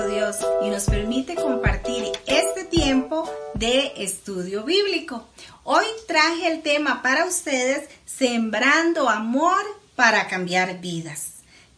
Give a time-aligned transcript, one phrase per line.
[0.00, 5.28] Dios y nos permite compartir este tiempo de estudio bíblico.
[5.64, 9.60] Hoy traje el tema para ustedes, Sembrando Amor
[9.94, 11.32] para Cambiar Vidas.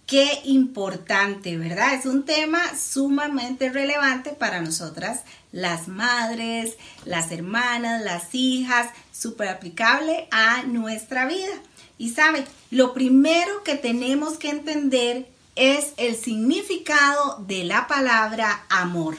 [0.07, 1.95] Qué importante, ¿verdad?
[1.95, 10.29] Es un tema sumamente relevante para nosotras, las madres, las hermanas, las hijas, súper aplicable
[10.31, 11.55] a nuestra vida.
[11.99, 19.17] Y sabe, lo primero que tenemos que entender es el significado de la palabra amor.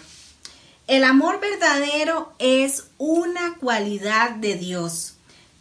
[0.88, 5.16] El amor verdadero es una cualidad de Dios.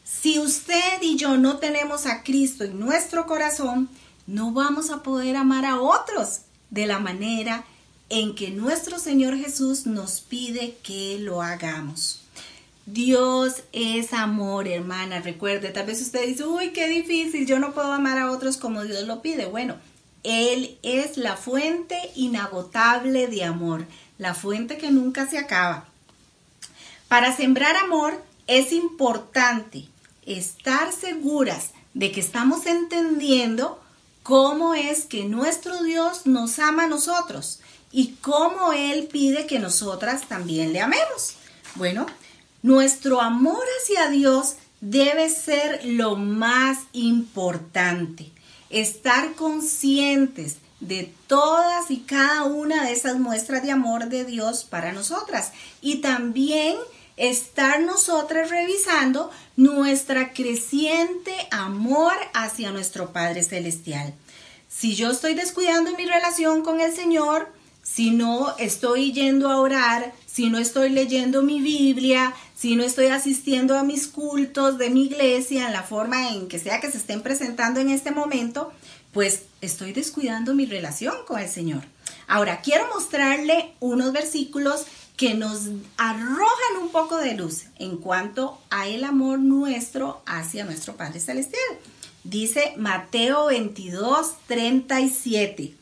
[0.05, 3.89] Si usted y yo no tenemos a Cristo en nuestro corazón,
[4.27, 7.65] no vamos a poder amar a otros de la manera
[8.11, 12.21] en que nuestro Señor Jesús nos pide que lo hagamos.
[12.87, 15.21] Dios es amor, hermana.
[15.21, 18.85] Recuerde, tal vez usted dice, uy, qué difícil, yo no puedo amar a otros como
[18.85, 19.47] Dios lo pide.
[19.47, 19.77] Bueno,
[20.25, 23.87] Él es la fuente inagotable de amor,
[24.19, 25.87] la fuente que nunca se acaba.
[27.09, 29.85] Para sembrar amor es importante
[30.27, 33.81] estar seguras de que estamos entendiendo
[34.23, 37.61] cómo es que nuestro Dios nos ama a nosotros
[37.93, 41.37] y cómo Él pide que nosotras también le amemos.
[41.75, 42.07] Bueno,
[42.63, 48.34] nuestro amor hacia Dios debe ser lo más importante.
[48.75, 54.93] Estar conscientes de todas y cada una de esas muestras de amor de Dios para
[54.93, 56.77] nosotras y también
[57.17, 64.13] estar nosotras revisando nuestra creciente amor hacia nuestro Padre Celestial.
[64.69, 70.13] Si yo estoy descuidando mi relación con el Señor, si no estoy yendo a orar,
[70.35, 75.05] si no estoy leyendo mi Biblia, si no estoy asistiendo a mis cultos de mi
[75.05, 78.73] iglesia en la forma en que sea que se estén presentando en este momento,
[79.13, 81.85] pues estoy descuidando mi relación con el Señor.
[82.27, 85.69] Ahora, quiero mostrarle unos versículos que nos
[85.99, 91.79] arrojan un poco de luz en cuanto a el amor nuestro hacia nuestro Padre Celestial.
[92.25, 95.75] Dice Mateo 22, 37.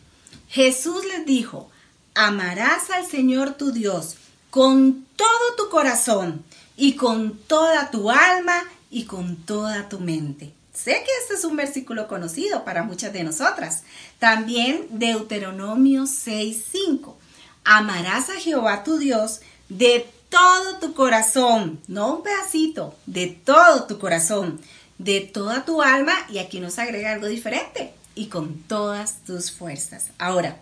[0.51, 1.71] Jesús les dijo,
[2.15, 4.19] amarás al Señor tu Dios
[4.53, 6.45] con todo tu corazón
[6.77, 10.53] y con toda tu alma y con toda tu mente.
[10.75, 13.85] Sé que este es un versículo conocido para muchas de nosotras.
[14.19, 17.17] También Deuteronomio 6:5.
[17.65, 23.99] Amarás a Jehová tu Dios de todo tu corazón, no un pedacito, de todo tu
[23.99, 24.61] corazón,
[24.99, 30.09] de toda tu alma, y aquí nos agrega algo diferente, y con todas tus fuerzas.
[30.19, 30.61] Ahora,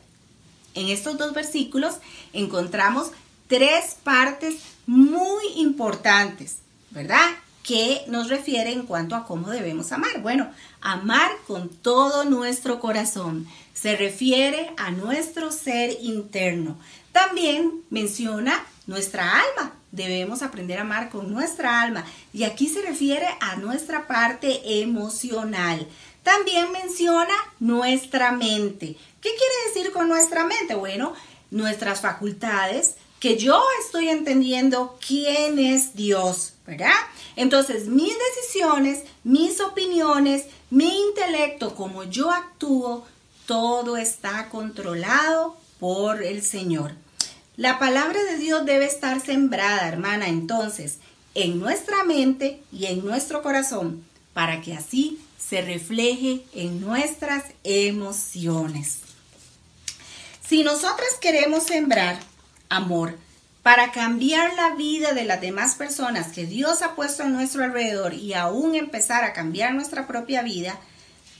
[0.74, 1.96] en estos dos versículos
[2.32, 3.10] encontramos
[3.50, 6.58] tres partes muy importantes,
[6.90, 7.26] ¿verdad?
[7.64, 10.22] Que nos refiere en cuanto a cómo debemos amar.
[10.22, 10.48] Bueno,
[10.80, 16.78] amar con todo nuestro corazón se refiere a nuestro ser interno.
[17.10, 19.72] También menciona nuestra alma.
[19.90, 22.04] Debemos aprender a amar con nuestra alma.
[22.32, 25.88] Y aquí se refiere a nuestra parte emocional.
[26.22, 28.96] También menciona nuestra mente.
[29.20, 30.76] ¿Qué quiere decir con nuestra mente?
[30.76, 31.14] Bueno,
[31.50, 36.90] nuestras facultades, que yo estoy entendiendo quién es Dios, ¿verdad?
[37.36, 43.06] Entonces, mis decisiones, mis opiniones, mi intelecto, como yo actúo,
[43.46, 46.94] todo está controlado por el Señor.
[47.56, 50.96] La palabra de Dios debe estar sembrada, hermana, entonces,
[51.34, 54.02] en nuestra mente y en nuestro corazón,
[54.32, 59.00] para que así se refleje en nuestras emociones.
[60.48, 62.29] Si nosotras queremos sembrar
[62.70, 63.18] amor
[63.62, 68.14] para cambiar la vida de las demás personas que Dios ha puesto a nuestro alrededor
[68.14, 70.80] y aún empezar a cambiar nuestra propia vida,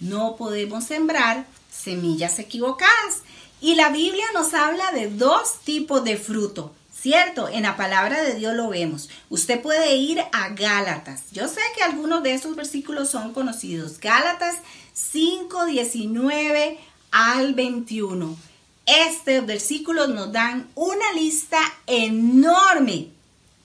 [0.00, 3.22] no podemos sembrar semillas equivocadas.
[3.62, 6.74] Y la Biblia nos habla de dos tipos de fruto.
[6.92, 7.48] ¿Cierto?
[7.48, 9.08] En la palabra de Dios lo vemos.
[9.30, 11.22] Usted puede ir a Gálatas.
[11.32, 13.98] Yo sé que algunos de esos versículos son conocidos.
[14.00, 14.56] Gálatas
[14.92, 16.78] 5, 19
[17.10, 18.49] al 21.
[18.86, 23.08] Estos versículos nos dan una lista enorme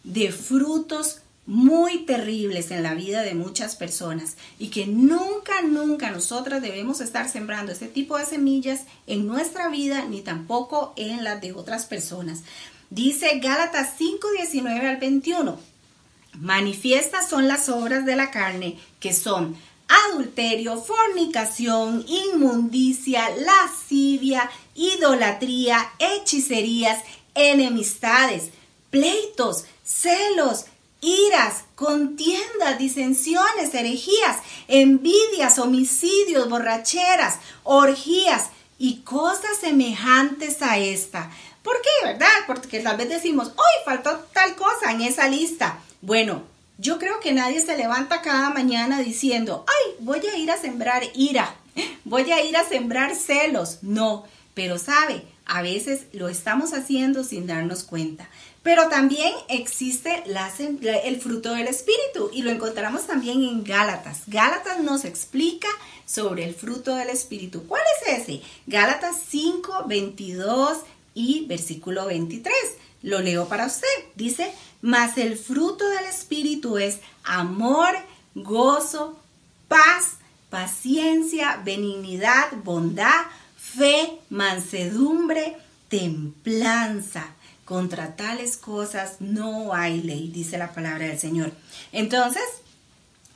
[0.03, 6.61] de frutos muy terribles en la vida de muchas personas y que nunca, nunca nosotras
[6.61, 11.53] debemos estar sembrando ese tipo de semillas en nuestra vida ni tampoco en las de
[11.53, 12.41] otras personas.
[12.89, 15.59] Dice Gálatas 5, 19 al 21.
[16.39, 19.55] Manifiestas son las obras de la carne, que son
[19.87, 26.99] adulterio, fornicación, inmundicia, lascivia, idolatría, hechicerías,
[27.33, 28.49] enemistades,
[28.91, 30.65] pleitos, celos,
[31.01, 34.37] iras, contiendas, disensiones, herejías,
[34.67, 41.31] envidias, homicidios, borracheras, orgías y cosas semejantes a esta
[41.65, 42.27] ¿Por qué, verdad?
[42.45, 45.79] Porque tal vez decimos, hoy faltó tal cosa en esa lista.
[45.99, 46.43] Bueno,
[46.77, 51.01] yo creo que nadie se levanta cada mañana diciendo, ay, voy a ir a sembrar
[51.15, 51.55] ira,
[52.03, 53.79] voy a ir a sembrar celos.
[53.81, 54.25] No,
[54.55, 58.27] pero sabe, a veces lo estamos haciendo sin darnos cuenta.
[58.63, 60.23] Pero también existe
[61.03, 64.23] el fruto del Espíritu y lo encontramos también en Gálatas.
[64.25, 65.67] Gálatas nos explica
[66.07, 67.67] sobre el fruto del Espíritu.
[67.67, 68.41] ¿Cuál es ese?
[68.65, 70.79] Gálatas 5, 22
[71.13, 72.55] y versículo 23.
[73.03, 73.87] Lo leo para usted.
[74.15, 77.93] Dice, mas el fruto del Espíritu es amor,
[78.33, 79.19] gozo,
[79.67, 80.13] paz,
[80.49, 83.25] paciencia, benignidad, bondad,
[83.77, 85.57] fe, mansedumbre,
[85.89, 87.35] templanza.
[87.65, 91.51] Contra tales cosas no hay ley, dice la palabra del Señor.
[91.91, 92.43] Entonces,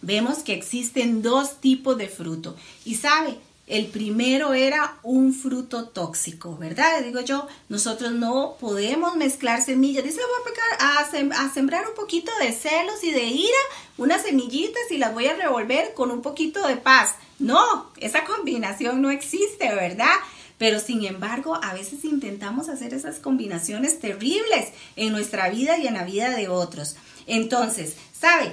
[0.03, 2.55] vemos que existen dos tipos de fruto.
[2.85, 3.39] Y sabe,
[3.69, 7.03] el primero era un fruto tóxico, ¿verdad?
[7.03, 10.03] Digo yo, nosotros no podemos mezclar semillas.
[10.03, 13.59] Dice, voy a, a, sembrar un poquito de celos y de ira,
[13.97, 17.13] unas semillitas y las voy a revolver con un poquito de paz.
[17.37, 20.15] No, esa combinación no existe, ¿verdad?
[20.57, 25.93] Pero sin embargo, a veces intentamos hacer esas combinaciones terribles en nuestra vida y en
[25.93, 26.95] la vida de otros.
[27.27, 28.51] Entonces, ¿sabe?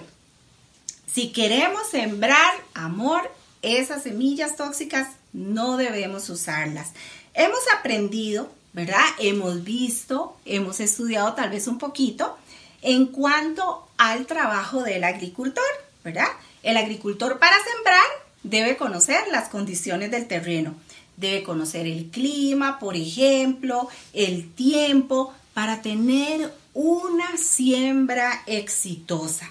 [1.10, 3.30] Si queremos sembrar amor,
[3.62, 6.92] esas semillas tóxicas no debemos usarlas.
[7.34, 9.04] Hemos aprendido, ¿verdad?
[9.18, 12.36] Hemos visto, hemos estudiado tal vez un poquito
[12.82, 15.64] en cuanto al trabajo del agricultor,
[16.04, 16.28] ¿verdad?
[16.62, 18.04] El agricultor para sembrar
[18.42, 20.74] debe conocer las condiciones del terreno,
[21.16, 29.50] debe conocer el clima, por ejemplo, el tiempo, para tener una siembra exitosa.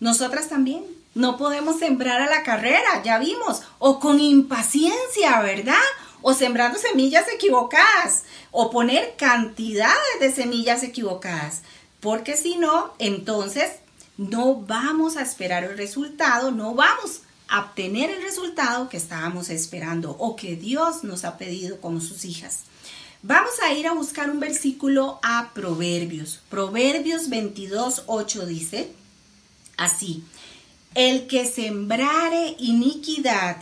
[0.00, 0.84] Nosotras también
[1.14, 5.74] no podemos sembrar a la carrera, ya vimos, o con impaciencia, ¿verdad?
[6.22, 11.62] O sembrando semillas equivocadas, o poner cantidades de semillas equivocadas,
[12.00, 13.70] porque si no, entonces
[14.16, 20.10] no vamos a esperar el resultado, no vamos a obtener el resultado que estábamos esperando
[20.18, 22.64] o que Dios nos ha pedido como sus hijas.
[23.22, 26.40] Vamos a ir a buscar un versículo a Proverbios.
[26.50, 28.92] Proverbios 22, 8 dice
[29.76, 30.22] así,
[30.94, 33.56] el que sembrare iniquidad,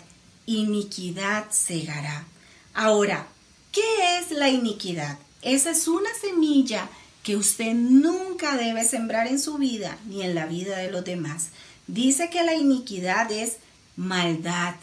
[0.47, 2.27] iniquidad segará.
[2.75, 3.27] Ahora,
[3.73, 5.19] ¿qué es la iniquidad?
[5.43, 6.89] Esa es una semilla
[7.23, 11.49] que usted nunca debe sembrar en su vida ni en la vida de los demás.
[11.87, 13.57] Dice que la iniquidad es
[13.97, 14.75] maldad,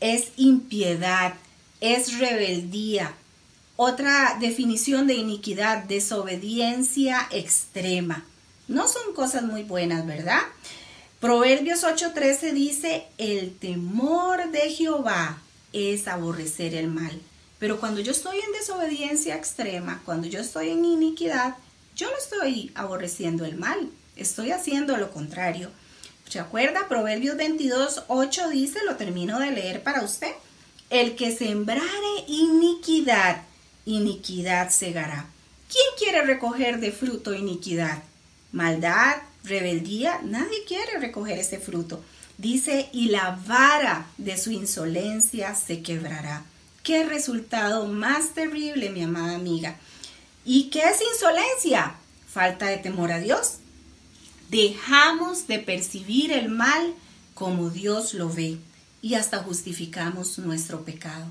[0.00, 1.34] es impiedad,
[1.80, 3.14] es rebeldía.
[3.76, 8.24] Otra definición de iniquidad, desobediencia extrema.
[8.66, 10.42] No son cosas muy buenas, ¿verdad?
[11.20, 15.42] Proverbios 8:13 dice, el temor de Jehová
[15.72, 17.20] es aborrecer el mal.
[17.58, 21.56] Pero cuando yo estoy en desobediencia extrema, cuando yo estoy en iniquidad,
[21.96, 25.70] yo no estoy aborreciendo el mal, estoy haciendo lo contrario.
[26.28, 26.86] ¿Se acuerda?
[26.86, 30.30] Proverbios 22:8 dice, lo termino de leer para usted,
[30.88, 33.42] el que sembrare iniquidad,
[33.86, 35.26] iniquidad segará.
[35.68, 38.04] ¿Quién quiere recoger de fruto iniquidad?
[38.52, 42.02] Maldad, rebeldía, nadie quiere recoger ese fruto.
[42.36, 46.44] Dice, y la vara de su insolencia se quebrará.
[46.82, 49.76] Qué resultado más terrible, mi amada amiga.
[50.44, 51.94] ¿Y qué es insolencia?
[52.28, 53.56] Falta de temor a Dios.
[54.50, 56.94] Dejamos de percibir el mal
[57.34, 58.58] como Dios lo ve
[59.02, 61.26] y hasta justificamos nuestro pecado.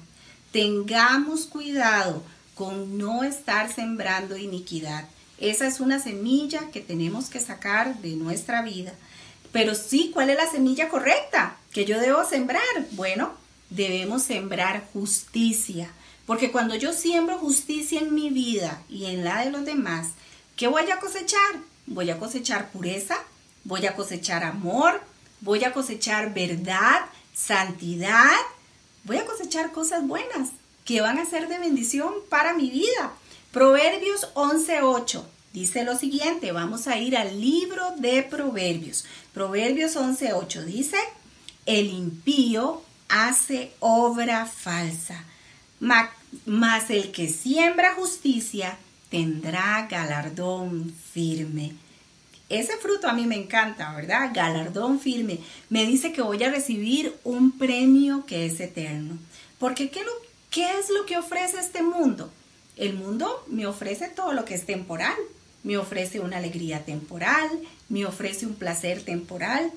[0.52, 5.08] Tengamos cuidado con no estar sembrando iniquidad.
[5.40, 8.94] Esa es una semilla que tenemos que sacar de nuestra vida.
[9.52, 12.62] Pero sí, ¿cuál es la semilla correcta que yo debo sembrar?
[12.92, 13.34] Bueno,
[13.70, 15.90] debemos sembrar justicia.
[16.26, 20.10] Porque cuando yo siembro justicia en mi vida y en la de los demás,
[20.56, 21.40] ¿qué voy a cosechar?
[21.86, 23.18] Voy a cosechar pureza,
[23.64, 25.02] voy a cosechar amor,
[25.40, 28.36] voy a cosechar verdad, santidad,
[29.06, 30.50] voy a cosechar cosas buenas
[30.84, 33.14] que van a ser de bendición para mi vida.
[33.58, 39.04] Proverbios 11.8 dice lo siguiente, vamos a ir al libro de Proverbios.
[39.34, 40.98] Proverbios 11.8 dice,
[41.66, 45.26] el impío hace obra falsa,
[45.80, 48.78] mas el que siembra justicia
[49.10, 51.74] tendrá galardón firme.
[52.50, 54.30] Ese fruto a mí me encanta, ¿verdad?
[54.36, 55.40] Galardón firme.
[55.72, 59.18] Me dice que voy a recibir un premio que es eterno.
[59.58, 60.04] Porque ¿qué,
[60.52, 62.32] ¿qué es lo que ofrece este mundo?
[62.78, 65.16] El mundo me ofrece todo lo que es temporal.
[65.64, 67.50] Me ofrece una alegría temporal,
[67.90, 69.72] me ofrece un placer temporal.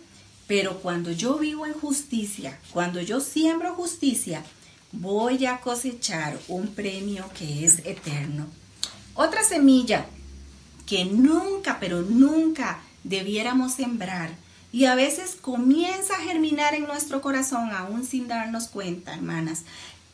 [0.46, 4.44] Pero cuando yo vivo en justicia, cuando yo siembro justicia,
[4.92, 8.46] voy a cosechar un premio que es eterno.
[9.14, 10.06] Otra semilla
[10.86, 14.30] que nunca, pero nunca debiéramos sembrar
[14.72, 19.62] y a veces comienza a germinar en nuestro corazón aún sin darnos cuenta, hermanas,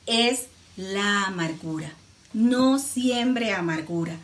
[0.06, 1.92] es la amargura.
[2.36, 4.14] No siembre amargura.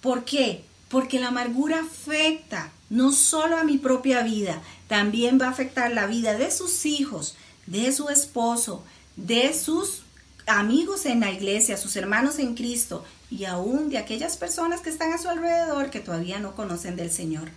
[0.00, 0.64] ¿Por qué?
[0.88, 6.06] Porque la amargura afecta no solo a mi propia vida, también va a afectar la
[6.06, 8.82] vida de sus hijos, de su esposo,
[9.16, 10.00] de sus
[10.46, 15.12] amigos en la iglesia, sus hermanos en Cristo y aún de aquellas personas que están
[15.12, 17.50] a su alrededor que todavía no conocen del Señor.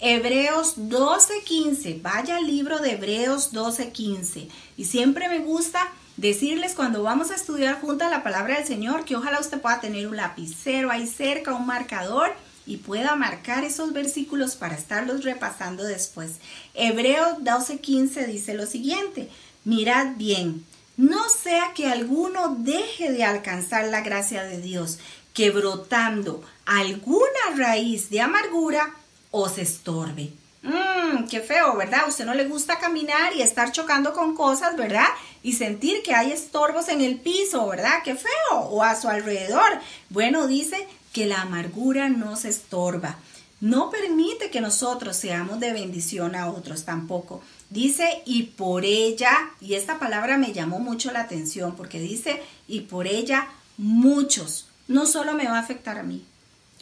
[0.00, 4.48] Hebreos 12:15, vaya al libro de Hebreos 12:15.
[4.76, 9.16] Y siempre me gusta decirles cuando vamos a estudiar juntas la palabra del Señor que
[9.16, 12.34] ojalá usted pueda tener un lapicero ahí cerca, un marcador
[12.66, 16.32] y pueda marcar esos versículos para estarlos repasando después.
[16.74, 19.28] Hebreos 12:15 dice lo siguiente,
[19.64, 20.64] mirad bien,
[20.96, 24.98] no sea que alguno deje de alcanzar la gracia de Dios,
[25.32, 28.94] que brotando alguna raíz de amargura
[29.30, 30.32] os estorbe.
[30.62, 32.08] Mmm, qué feo, ¿verdad?
[32.08, 35.08] Usted no le gusta caminar y estar chocando con cosas, ¿verdad?
[35.42, 38.02] Y sentir que hay estorbos en el piso, ¿verdad?
[38.04, 38.58] Qué feo.
[38.70, 39.80] O a su alrededor.
[40.08, 43.16] Bueno, dice que la amargura nos estorba.
[43.60, 47.42] No permite que nosotros seamos de bendición a otros tampoco.
[47.70, 52.80] Dice, y por ella, y esta palabra me llamó mucho la atención porque dice, y
[52.80, 54.68] por ella muchos.
[54.88, 56.24] No solo me va a afectar a mí,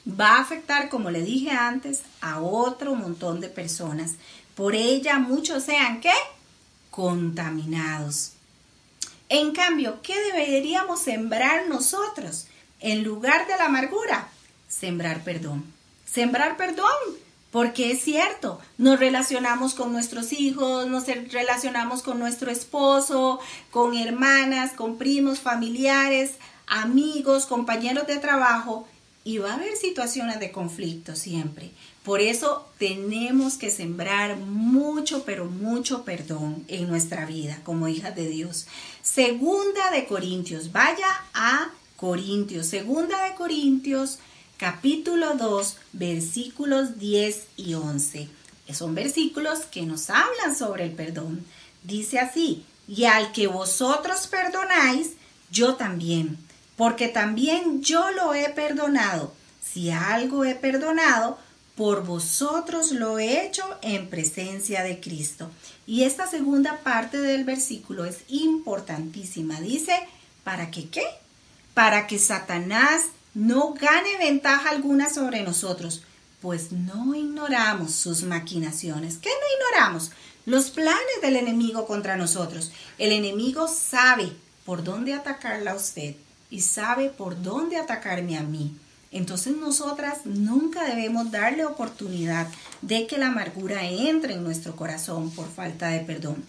[0.09, 4.12] va a afectar, como le dije antes, a otro montón de personas.
[4.54, 6.12] Por ella muchos sean, ¿qué?
[6.90, 8.33] Contaminados.
[9.28, 12.47] En cambio, ¿qué deberíamos sembrar nosotros?
[12.80, 14.28] En lugar de la amargura,
[14.69, 15.64] sembrar perdón.
[16.04, 16.90] Sembrar perdón,
[17.52, 23.38] porque es cierto, nos relacionamos con nuestros hijos, nos relacionamos con nuestro esposo,
[23.71, 26.33] con hermanas, con primos, familiares,
[26.66, 28.88] amigos, compañeros de trabajo,
[29.30, 31.70] y va a haber situaciones de conflicto siempre.
[32.02, 38.28] Por eso tenemos que sembrar mucho, pero mucho perdón en nuestra vida como hijas de
[38.28, 38.66] Dios.
[39.04, 44.18] Segunda de Corintios, vaya a Corintios, segunda de Corintios,
[44.56, 48.28] capítulo 2, versículos 10 y 11.
[48.72, 51.46] Son versículos que nos hablan sobre el perdón.
[51.84, 55.12] Dice así, y al que vosotros perdonáis,
[55.52, 56.37] yo también
[56.80, 59.34] porque también yo lo he perdonado.
[59.62, 61.37] Si algo he perdonado,
[61.76, 65.50] por vosotros lo he hecho en presencia de Cristo.
[65.87, 69.60] Y esta segunda parte del versículo es importantísima.
[69.60, 69.92] Dice,
[70.42, 71.02] ¿para que qué?
[71.75, 73.02] Para que Satanás
[73.34, 76.04] no gane ventaja alguna sobre nosotros,
[76.40, 79.18] pues no ignoramos sus maquinaciones.
[79.18, 80.12] ¿Qué no ignoramos?
[80.46, 82.72] Los planes del enemigo contra nosotros.
[82.96, 84.32] El enemigo sabe
[84.64, 86.14] por dónde atacarla a usted
[86.50, 88.76] y sabe por dónde atacarme a mí.
[89.12, 92.47] Entonces nosotras nunca debemos darle oportunidad
[92.83, 96.45] de que la amargura entre en nuestro corazón por falta de perdón.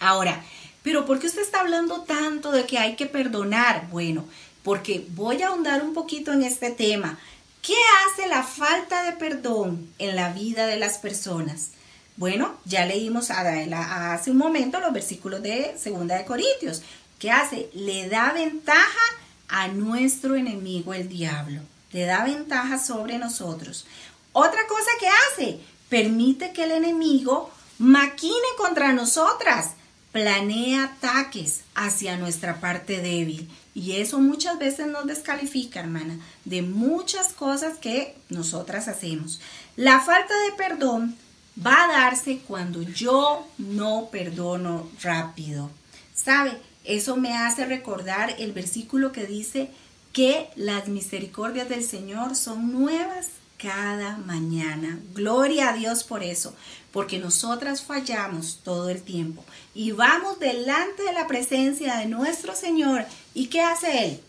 [0.00, 0.44] Ahora,
[0.82, 3.88] pero ¿por qué usted está hablando tanto de que hay que perdonar?
[3.90, 4.24] Bueno,
[4.62, 7.18] porque voy a ahondar un poquito en este tema.
[7.62, 11.70] ¿Qué hace la falta de perdón en la vida de las personas?
[12.16, 16.82] Bueno, ya leímos hace un momento los versículos de Segunda de Corintios.
[17.18, 17.70] ¿Qué hace?
[17.72, 19.00] Le da ventaja
[19.48, 21.62] a nuestro enemigo el diablo.
[21.92, 23.86] Le da ventaja sobre nosotros.
[24.32, 29.70] Otra cosa que hace, permite que el enemigo maquine contra nosotras,
[30.12, 33.50] planea ataques hacia nuestra parte débil.
[33.74, 39.40] Y eso muchas veces nos descalifica, hermana, de muchas cosas que nosotras hacemos.
[39.76, 41.16] La falta de perdón
[41.64, 45.70] va a darse cuando yo no perdono rápido.
[46.14, 46.58] ¿Sabe?
[46.86, 49.70] Eso me hace recordar el versículo que dice
[50.12, 53.26] que las misericordias del Señor son nuevas
[53.58, 54.98] cada mañana.
[55.14, 56.54] Gloria a Dios por eso,
[56.92, 63.04] porque nosotras fallamos todo el tiempo y vamos delante de la presencia de nuestro Señor.
[63.34, 64.20] ¿Y qué hace Él?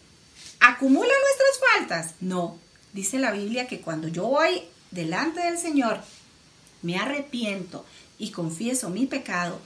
[0.59, 2.15] ¿Acumula nuestras faltas?
[2.21, 2.57] No.
[2.93, 6.01] Dice la Biblia que cuando yo voy delante del Señor,
[6.81, 7.85] me arrepiento
[8.17, 9.59] y confieso mi pecado,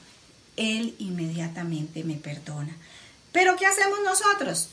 [0.57, 2.75] él inmediatamente me perdona.
[3.31, 4.69] Pero ¿qué hacemos nosotros?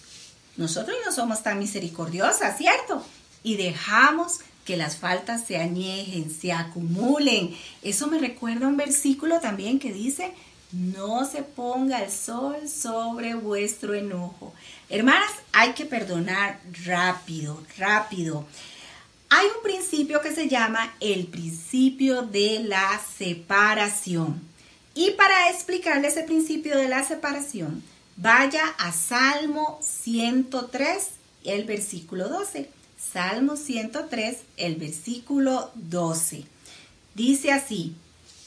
[0.56, 3.04] Nosotros no somos tan misericordiosas, ¿cierto?
[3.42, 7.56] Y dejamos que las faltas se añejen, se acumulen.
[7.82, 10.32] Eso me recuerda un versículo también que dice,
[10.73, 14.52] no se ponga el sol sobre vuestro enojo.
[14.90, 18.47] Hermanas, hay que perdonar rápido, rápido.
[19.30, 24.48] Hay un principio que se llama el principio de la separación.
[24.99, 27.85] Y para explicarle ese principio de la separación,
[28.17, 31.11] vaya a Salmo 103,
[31.45, 32.69] el versículo 12.
[33.12, 36.47] Salmo 103, el versículo 12.
[37.14, 37.95] Dice así,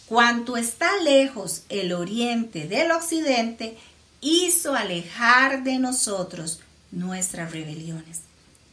[0.07, 3.77] cuanto está lejos el oriente del occidente,
[4.19, 6.59] hizo alejar de nosotros
[6.91, 8.23] nuestras rebeliones.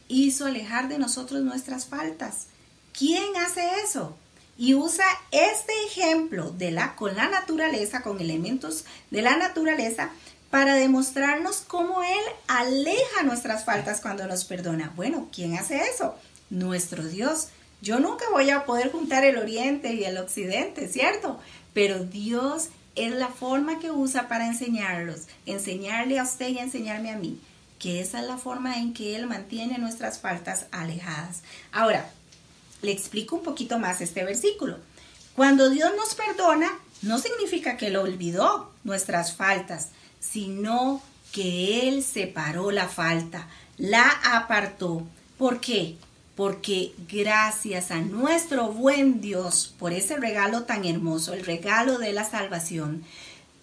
[0.09, 2.47] Hizo alejar de nosotros nuestras faltas.
[2.91, 4.17] ¿Quién hace eso?
[4.59, 10.09] Y usa este ejemplo de la, con la naturaleza, con elementos de la naturaleza,
[10.49, 14.91] para demostrarnos cómo Él aleja nuestras faltas cuando nos perdona.
[14.97, 16.13] Bueno, ¿quién hace eso?
[16.49, 17.47] Nuestro Dios.
[17.81, 21.39] Yo nunca voy a poder juntar el oriente y el occidente, ¿cierto?
[21.73, 27.17] Pero Dios es la forma que usa para enseñarlos, enseñarle a usted y enseñarme a
[27.17, 27.39] mí,
[27.79, 31.43] que esa es la forma en que Él mantiene nuestras faltas alejadas.
[31.71, 32.11] Ahora,
[32.81, 34.77] le explico un poquito más este versículo.
[35.35, 36.71] Cuando Dios nos perdona,
[37.01, 45.03] no significa que Él olvidó nuestras faltas, sino que Él separó la falta, la apartó.
[45.37, 45.95] ¿Por qué?
[46.35, 52.29] Porque gracias a nuestro buen Dios por ese regalo tan hermoso, el regalo de la
[52.29, 53.03] salvación,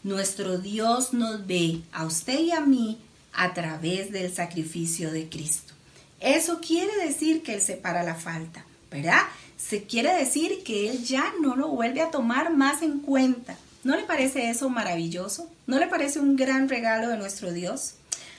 [0.02, 2.98] nuestro Dios nos ve a usted y a mí
[3.32, 5.74] a través del sacrificio de Cristo.
[6.20, 8.64] Eso quiere decir que Él separa la falta.
[8.90, 9.22] ¿Verdad?
[9.56, 13.56] Se quiere decir que Él ya no lo vuelve a tomar más en cuenta.
[13.84, 15.48] ¿No le parece eso maravilloso?
[15.66, 17.94] ¿No le parece un gran regalo de nuestro Dios?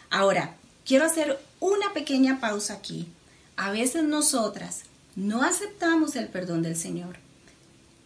[0.09, 3.07] Ahora, quiero hacer una pequeña pausa aquí.
[3.55, 4.83] A veces nosotras
[5.15, 7.17] no aceptamos el perdón del Señor.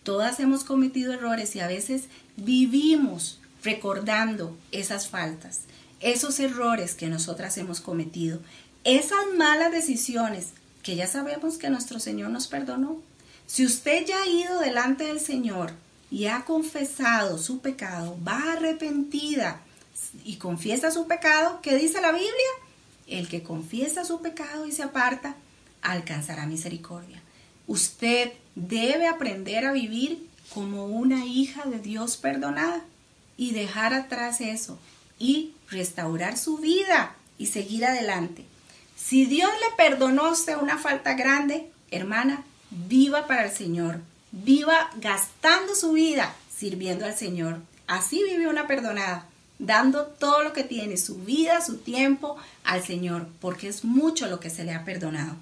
[0.03, 2.03] Todas hemos cometido errores y a veces
[2.38, 5.62] vivimos recordando esas faltas,
[6.00, 8.39] esos errores que nosotras hemos cometido,
[8.83, 10.48] esas malas decisiones
[10.84, 13.02] que ya sabemos que nuestro Señor nos perdonó.
[13.48, 15.74] Si usted ya ha ido delante del Señor
[16.10, 19.62] y ha confesado su pecado, va arrepentida
[20.24, 22.32] y confiesa su pecado, ¿qué dice la Biblia?
[23.08, 25.36] El que confiesa su pecado y se aparta,
[25.82, 27.22] alcanzará misericordia.
[27.67, 32.84] Usted debe aprender a vivir como una hija de Dios perdonada
[33.38, 34.78] y dejar atrás eso
[35.17, 38.46] y restaurar su vida y seguir adelante.
[39.04, 44.00] Si Dios le perdonó a una falta grande, hermana, viva para el Señor.
[44.32, 47.60] Viva gastando su vida sirviendo al Señor.
[47.88, 49.26] Así vive una perdonada,
[49.60, 54.40] dando todo lo que tiene, su vida, su tiempo al Señor, porque es mucho lo
[54.40, 55.36] que se le ha perdonado.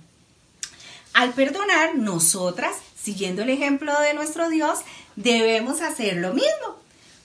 [1.14, 4.80] Al perdonar, nosotras, siguiendo el ejemplo de nuestro Dios,
[5.16, 6.80] debemos hacer lo mismo.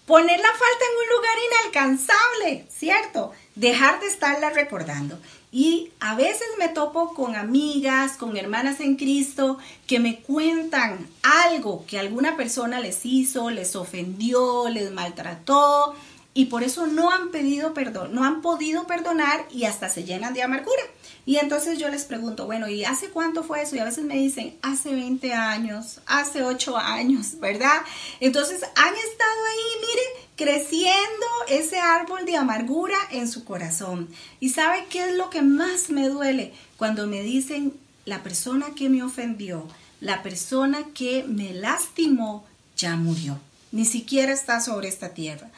[0.06, 3.32] Poner la falta en un lugar inalcanzable, ¿cierto?
[3.54, 5.18] Dejar de estarla recordando.
[5.56, 11.84] Y a veces me topo con amigas, con hermanas en Cristo, que me cuentan algo
[11.86, 15.94] que alguna persona les hizo, les ofendió, les maltrató,
[16.34, 20.34] y por eso no han pedido perdón, no han podido perdonar y hasta se llenan
[20.34, 20.82] de amargura.
[21.26, 23.76] Y entonces yo les pregunto, bueno, ¿y hace cuánto fue eso?
[23.76, 27.80] Y a veces me dicen, hace 20 años, hace 8 años, ¿verdad?
[28.20, 34.08] Entonces han estado ahí, mire, creciendo ese árbol de amargura en su corazón.
[34.40, 36.52] ¿Y sabe qué es lo que más me duele?
[36.76, 37.72] Cuando me dicen,
[38.04, 39.66] la persona que me ofendió,
[40.00, 42.44] la persona que me lastimó,
[42.76, 43.38] ya murió.
[43.72, 45.50] Ni siquiera está sobre esta tierra.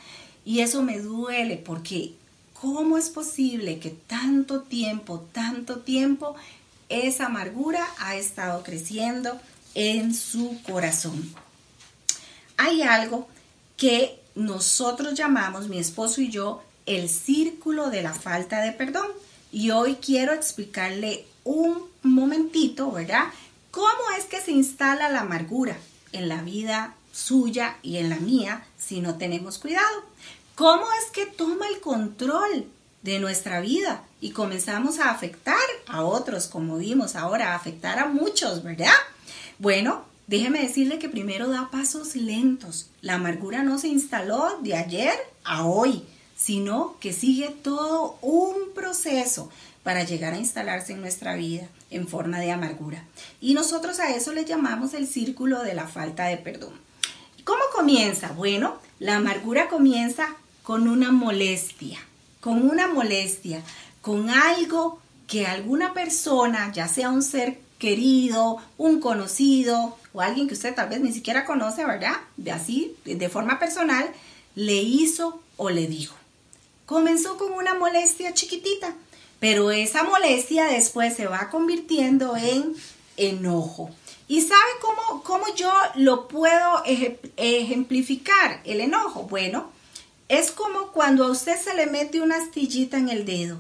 [0.46, 2.14] Y eso me duele porque
[2.54, 6.36] ¿cómo es posible que tanto tiempo, tanto tiempo,
[6.88, 9.38] esa amargura ha estado creciendo
[9.74, 11.34] en su corazón?
[12.56, 13.28] Hay algo
[13.76, 19.08] que nosotros llamamos, mi esposo y yo, el círculo de la falta de perdón.
[19.50, 23.24] Y hoy quiero explicarle un momentito, ¿verdad?
[23.72, 25.76] ¿Cómo es que se instala la amargura
[26.12, 30.15] en la vida suya y en la mía si no tenemos cuidado?
[30.56, 32.64] ¿Cómo es que toma el control
[33.02, 35.54] de nuestra vida y comenzamos a afectar
[35.86, 38.88] a otros, como vimos ahora, a afectar a muchos, ¿verdad?
[39.58, 42.88] Bueno, déjeme decirle que primero da pasos lentos.
[43.02, 45.12] La amargura no se instaló de ayer
[45.44, 46.04] a hoy,
[46.38, 49.50] sino que sigue todo un proceso
[49.82, 53.04] para llegar a instalarse en nuestra vida en forma de amargura.
[53.42, 56.72] Y nosotros a eso le llamamos el círculo de la falta de perdón.
[57.44, 58.32] ¿Cómo comienza?
[58.32, 60.34] Bueno, la amargura comienza
[60.66, 62.00] con una molestia,
[62.40, 63.62] con una molestia,
[64.02, 64.98] con algo
[65.28, 70.88] que alguna persona, ya sea un ser querido, un conocido o alguien que usted tal
[70.88, 72.16] vez ni siquiera conoce, ¿verdad?
[72.36, 74.10] De así, de forma personal,
[74.56, 76.16] le hizo o le dijo.
[76.84, 78.92] Comenzó con una molestia chiquitita,
[79.38, 82.74] pero esa molestia después se va convirtiendo en
[83.16, 83.90] enojo.
[84.26, 86.82] ¿Y sabe cómo, cómo yo lo puedo
[87.36, 89.22] ejemplificar, el enojo?
[89.30, 89.75] Bueno,
[90.28, 93.58] es como cuando a usted se le mete una astillita en el dedo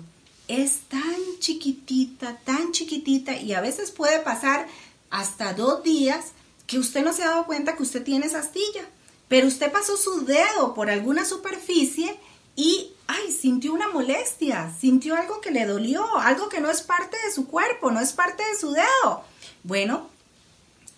[0.48, 4.66] es tan chiquitita, tan chiquitita y a veces puede pasar
[5.10, 6.32] hasta dos días
[6.66, 8.88] que usted no se ha dado cuenta que usted tiene esa astilla,
[9.28, 12.16] pero usted pasó su dedo por alguna superficie
[12.54, 17.16] y, ay, sintió una molestia, sintió algo que le dolió, algo que no es parte
[17.24, 19.24] de su cuerpo, no es parte de su dedo.
[19.62, 20.08] Bueno,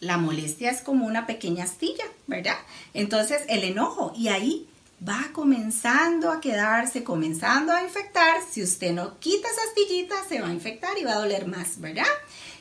[0.00, 2.56] la molestia es como una pequeña astilla, ¿verdad?
[2.94, 4.68] Entonces, el enojo, y ahí
[5.06, 8.42] va comenzando a quedarse, comenzando a infectar.
[8.50, 11.80] Si usted no quita esa astillita, se va a infectar y va a doler más,
[11.80, 12.04] ¿verdad?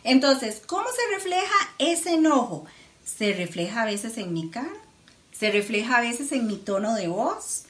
[0.03, 2.65] Entonces, ¿cómo se refleja ese enojo?
[3.03, 4.73] Se refleja a veces en mi cara,
[5.31, 7.63] se refleja a veces en mi tono de voz,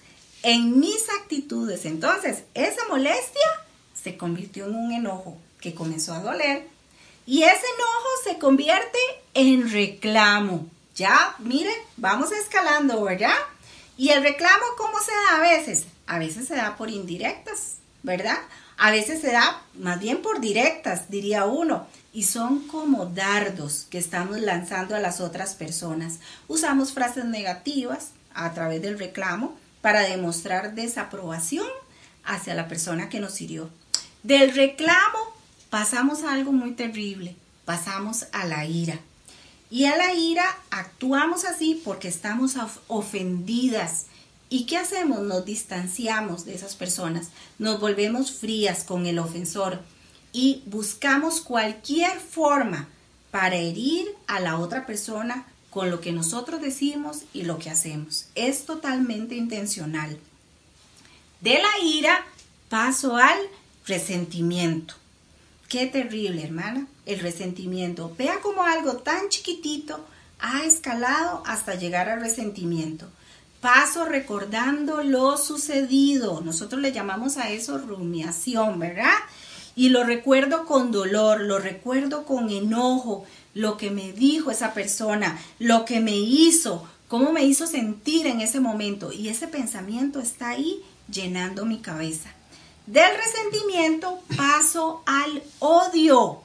[0.43, 1.85] en mis actitudes.
[1.85, 3.47] Entonces, esa molestia
[3.93, 6.67] se convirtió en un enojo que comenzó a doler
[7.25, 8.99] y ese enojo se convierte
[9.33, 10.67] en reclamo.
[10.95, 13.35] Ya, mire, vamos escalando, ¿verdad?
[13.97, 15.85] Y el reclamo, ¿cómo se da a veces?
[16.05, 18.37] A veces se da por indirectas, ¿verdad?
[18.77, 23.97] A veces se da más bien por directas, diría uno y son como dardos que
[23.97, 26.19] estamos lanzando a las otras personas.
[26.47, 31.67] Usamos frases negativas a través del reclamo para demostrar desaprobación
[32.23, 33.69] hacia la persona que nos hirió.
[34.21, 35.33] Del reclamo
[35.71, 38.99] pasamos a algo muy terrible, pasamos a la ira.
[39.69, 42.55] Y a la ira actuamos así porque estamos
[42.87, 44.05] ofendidas.
[44.49, 45.19] ¿Y qué hacemos?
[45.21, 49.81] Nos distanciamos de esas personas, nos volvemos frías con el ofensor
[50.31, 52.87] y buscamos cualquier forma
[53.31, 58.27] para herir a la otra persona con lo que nosotros decimos y lo que hacemos.
[58.35, 60.17] Es totalmente intencional.
[61.41, 62.25] De la ira
[62.69, 63.37] paso al
[63.85, 64.95] resentimiento.
[65.67, 68.13] Qué terrible, hermana, el resentimiento.
[68.17, 70.05] Vea como algo tan chiquitito
[70.39, 73.07] ha escalado hasta llegar al resentimiento.
[73.59, 76.41] Paso recordando lo sucedido.
[76.41, 79.15] Nosotros le llamamos a eso rumiación, ¿verdad?
[79.77, 85.39] y lo recuerdo con dolor, lo recuerdo con enojo, lo que me dijo esa persona,
[85.59, 89.13] lo que me hizo, cómo me hizo sentir en ese momento.
[89.13, 92.31] Y ese pensamiento está ahí llenando mi cabeza.
[92.87, 96.41] Del resentimiento paso al odio.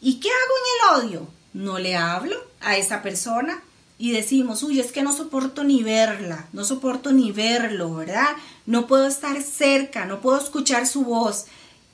[0.00, 1.28] ¿Y qué hago en el odio?
[1.54, 3.60] No le hablo a esa persona
[3.98, 8.36] y decimos, uy, es que no soporto ni verla, no soporto ni verlo, ¿verdad?
[8.64, 11.46] No puedo estar cerca, no puedo escuchar su voz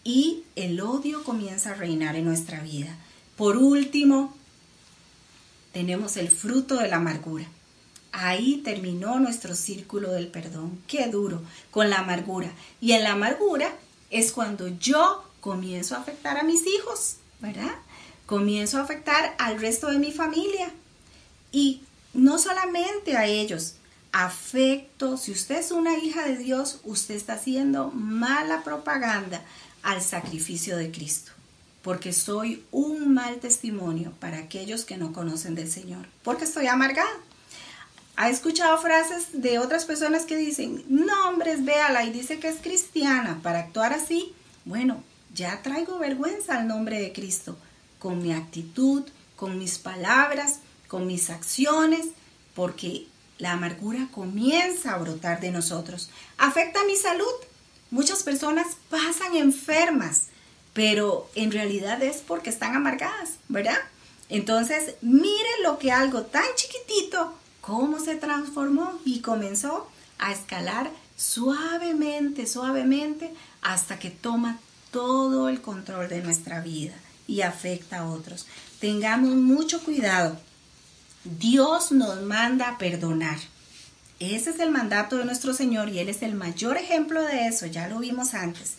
[0.05, 2.95] y el odio comienza a reinar en nuestra vida.
[3.37, 4.37] Por último,
[5.73, 7.47] tenemos el fruto de la amargura.
[8.13, 10.79] Ahí terminó nuestro círculo del perdón.
[10.87, 12.53] Qué duro, con la amargura.
[12.81, 13.73] Y en la amargura
[14.11, 17.75] es cuando yo comienzo a afectar a mis hijos, ¿verdad?
[18.27, 20.71] Comienzo a afectar al resto de mi familia.
[21.51, 23.75] Y no solamente a ellos,
[24.13, 29.43] afecto, si usted es una hija de Dios, usted está haciendo mala propaganda
[29.83, 31.33] al sacrificio de Cristo,
[31.83, 37.11] porque soy un mal testimonio para aquellos que no conocen del Señor, porque estoy amargada.
[38.17, 42.61] ¿Ha escuchado frases de otras personas que dicen, no hombres, véala y dice que es
[42.61, 44.35] cristiana para actuar así?
[44.65, 45.03] Bueno,
[45.35, 47.57] ya traigo vergüenza al nombre de Cristo,
[47.99, 52.09] con mi actitud, con mis palabras, con mis acciones,
[52.55, 53.07] porque
[53.39, 56.11] la amargura comienza a brotar de nosotros.
[56.37, 57.33] Afecta mi salud,
[57.93, 60.29] Muchas personas pasan enfermas,
[60.73, 63.77] pero en realidad es porque están amargadas, ¿verdad?
[64.31, 72.47] Entonces, mire lo que algo tan chiquitito, cómo se transformó y comenzó a escalar suavemente,
[72.47, 74.59] suavemente, hasta que toma
[74.91, 76.93] todo el control de nuestra vida
[77.27, 78.47] y afecta a otros.
[78.81, 80.39] Tengamos mucho cuidado.
[81.25, 83.39] Dios nos manda a perdonar.
[84.19, 87.67] Ese es el mandato de nuestro Señor y Él es el mayor ejemplo de eso,
[87.67, 88.75] ya lo vimos antes.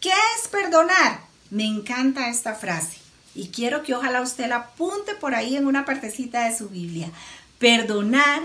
[0.00, 1.20] ¿Qué es perdonar?
[1.50, 2.98] Me encanta esta frase
[3.34, 7.10] y quiero que ojalá usted la apunte por ahí en una partecita de su Biblia.
[7.58, 8.42] Perdonar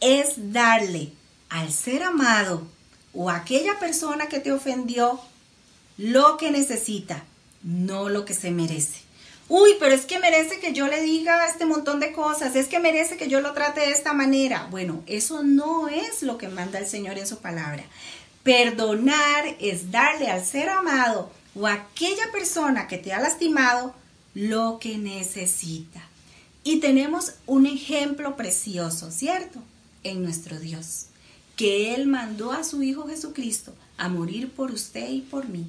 [0.00, 1.12] es darle
[1.48, 2.66] al ser amado
[3.12, 5.20] o a aquella persona que te ofendió
[5.96, 7.24] lo que necesita,
[7.62, 9.04] no lo que se merece
[9.48, 12.80] uy, pero es que merece que yo le diga este montón de cosas, es que
[12.80, 14.68] merece que yo lo trate de esta manera.
[14.70, 17.84] Bueno, eso no es lo que manda el Señor en su palabra.
[18.42, 23.94] Perdonar es darle al ser amado o a aquella persona que te ha lastimado
[24.34, 26.02] lo que necesita.
[26.64, 29.60] Y tenemos un ejemplo precioso, ¿cierto?
[30.02, 31.06] En nuestro Dios,
[31.56, 35.66] que Él mandó a su Hijo Jesucristo a morir por usted y por mí.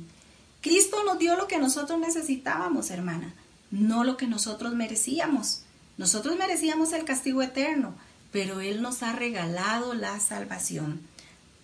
[0.61, 3.33] Cristo nos dio lo que nosotros necesitábamos, hermana
[3.71, 5.61] no lo que nosotros merecíamos.
[5.97, 7.93] Nosotros merecíamos el castigo eterno,
[8.31, 11.01] pero Él nos ha regalado la salvación.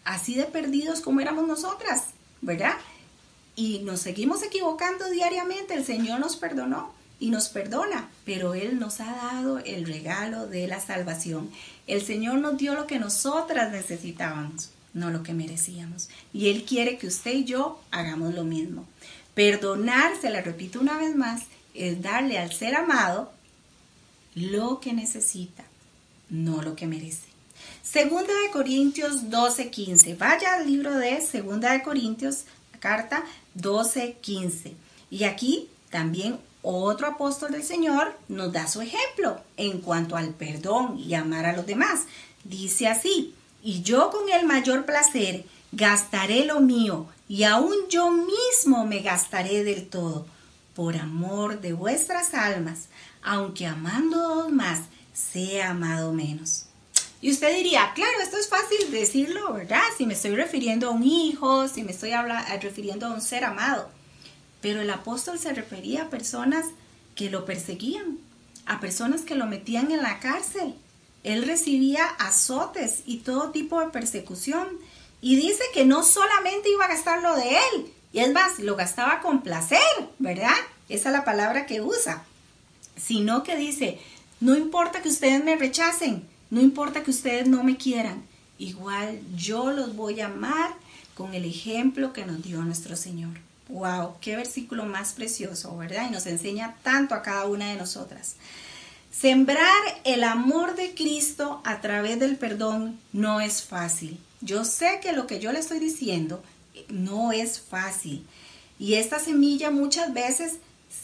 [0.04, 2.06] Así de perdidos como éramos nosotras,
[2.42, 2.74] ¿verdad?
[3.56, 9.00] y nos seguimos equivocando diariamente, el Señor nos perdonó y nos perdona, pero Él nos
[9.00, 11.52] ha dado el regalo de la salvación.
[11.86, 16.10] El Señor nos dio lo que nosotras necesitábamos, no lo que merecíamos.
[16.34, 18.88] Y Él quiere que usted y yo hagamos lo mismo.
[19.36, 21.44] Perdonar, se la repito una vez más,
[21.76, 23.32] es darle al ser amado
[24.34, 25.64] lo que necesita,
[26.28, 27.30] no lo que merece.
[27.84, 30.18] Segunda de Corintios 12:15.
[30.18, 32.46] Vaya al libro de Segunda de Corintios,
[32.80, 34.74] carta 12:15.
[35.12, 40.98] Y aquí también otro apóstol del Señor nos da su ejemplo en cuanto al perdón
[41.00, 42.02] y amar a los demás.
[42.44, 48.86] Dice así, y yo con el mayor placer gastaré lo mío, y aún yo mismo
[48.86, 50.26] me gastaré del todo,
[50.76, 52.90] por amor de vuestras almas,
[53.22, 54.82] aunque amando más,
[55.14, 56.66] sea amado menos.
[57.22, 59.84] Y usted diría, claro, esto es fácil decirlo, ¿verdad?
[59.98, 62.12] Si me estoy refiriendo a un hijo, si me estoy
[62.60, 63.90] refiriendo a un ser amado.
[64.62, 66.66] Pero el apóstol se refería a personas
[67.16, 68.20] que lo perseguían,
[68.66, 70.76] a personas que lo metían en la cárcel.
[71.24, 74.68] Él recibía azotes y todo tipo de persecución.
[75.22, 78.76] Y dice que no solamente iba a gastar lo de él, y es más, lo
[78.76, 79.80] gastaba con placer,
[80.20, 80.56] ¿verdad?
[80.90, 82.26] Esa es la palabra que usa.
[82.98, 84.00] Sino que dice,
[84.40, 88.24] no importa que ustedes me rechacen, no importa que ustedes no me quieran,
[88.58, 90.74] igual yo los voy a amar
[91.16, 93.40] con el ejemplo que nos dio nuestro Señor.
[93.72, 96.08] Wow, qué versículo más precioso, ¿verdad?
[96.10, 98.36] Y nos enseña tanto a cada una de nosotras.
[99.12, 104.20] Sembrar el amor de Cristo a través del perdón no es fácil.
[104.42, 106.44] Yo sé que lo que yo le estoy diciendo
[106.90, 108.26] no es fácil.
[108.78, 110.56] Y esta semilla muchas veces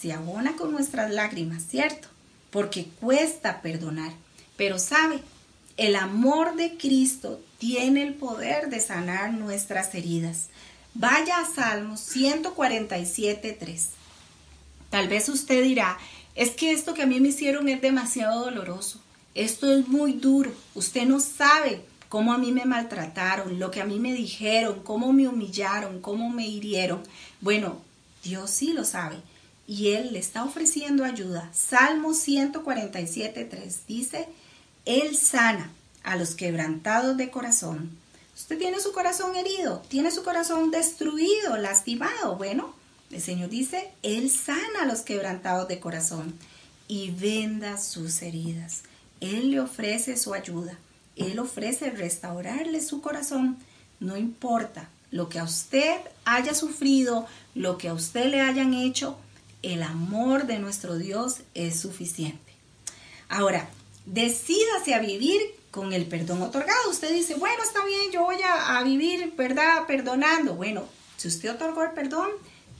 [0.01, 2.09] se abona con nuestras lágrimas, ¿cierto?
[2.51, 4.11] Porque cuesta perdonar.
[4.57, 5.21] Pero sabe,
[5.77, 10.47] el amor de Cristo tiene el poder de sanar nuestras heridas.
[10.99, 13.89] Vaya a Salmos 147, 3.
[14.89, 15.95] Tal vez usted dirá,
[16.33, 18.99] es que esto que a mí me hicieron es demasiado doloroso.
[19.35, 20.51] Esto es muy duro.
[20.73, 25.13] Usted no sabe cómo a mí me maltrataron, lo que a mí me dijeron, cómo
[25.13, 27.03] me humillaron, cómo me hirieron.
[27.41, 27.79] Bueno,
[28.23, 29.17] Dios sí lo sabe
[29.67, 31.47] y Él le está ofreciendo ayuda.
[31.53, 34.27] Salmo 147, 3 dice,
[34.85, 35.69] Él sana
[36.01, 37.91] a los quebrantados de corazón
[38.37, 42.35] Usted tiene su corazón herido, tiene su corazón destruido, lastimado.
[42.35, 42.71] Bueno,
[43.09, 46.35] el Señor dice, Él sana a los quebrantados de corazón
[46.87, 48.83] y venda sus heridas.
[49.21, 50.77] Él le ofrece su ayuda.
[51.15, 53.57] Él ofrece restaurarle su corazón.
[53.99, 59.17] No importa lo que a usted haya sufrido, lo que a usted le hayan hecho,
[59.63, 62.53] el amor de nuestro Dios es suficiente.
[63.29, 63.67] Ahora,
[64.05, 65.41] decídase a vivir
[65.77, 66.89] con el perdón otorgado.
[66.89, 69.85] Usted dice, bueno, está bien, yo voy a, vivir, ¿verdad?
[69.85, 70.55] Perdonando.
[70.55, 70.85] Bueno,
[71.17, 72.31] si usted otorgó el perdón,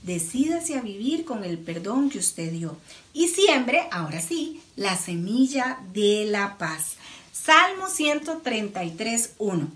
[0.02, 2.76] decídase a vivir con el perdón que usted dio.
[3.12, 6.96] Y siembre, ahora sí, la semilla de la paz.
[7.32, 9.68] Salmo 133, 1.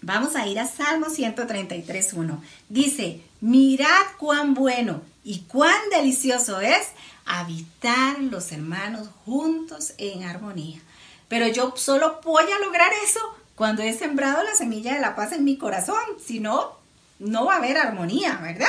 [0.00, 2.42] Vamos a ir a Salmo 133, 1.
[2.70, 6.88] Dice, mirad cuán bueno y cuán delicioso es
[7.26, 10.80] habitar los hermanos juntos en armonía.
[11.28, 13.20] Pero yo solo voy a lograr eso
[13.54, 16.00] cuando he sembrado la semilla de la paz en mi corazón.
[16.24, 16.76] Si no,
[17.18, 18.68] no va a haber armonía, ¿verdad?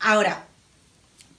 [0.00, 0.46] Ahora,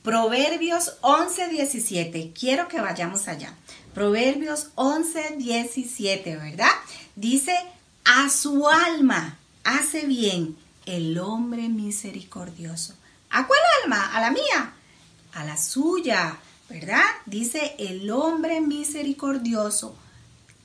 [0.04, 2.34] Proverbios 11, 17.
[2.38, 3.54] Quiero que vayamos allá.
[3.94, 6.72] Proverbios 11, 17, ¿verdad?
[7.16, 7.56] Dice,
[8.04, 12.96] a su alma hace bien el hombre misericordioso.
[13.30, 14.16] ¿A cuál alma?
[14.16, 14.74] A la mía.
[15.34, 16.38] A la suya,
[16.68, 17.04] ¿verdad?
[17.28, 19.96] Dice el hombre misericordioso